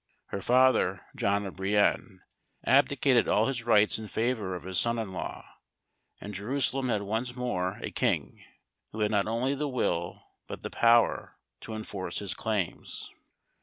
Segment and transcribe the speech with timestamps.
[0.29, 2.21] Her father, John of Brienne,
[2.63, 5.45] abdicated all his rights in favour of his son in law,
[6.19, 8.43] and Jerusalem had once more a king,
[8.93, 13.11] who had not only the will, but the power, to enforce his claims.